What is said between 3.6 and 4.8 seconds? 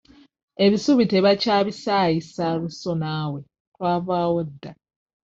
twavaawo dda.